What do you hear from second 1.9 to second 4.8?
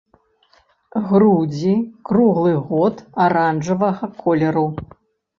круглы год аранжавага колеру.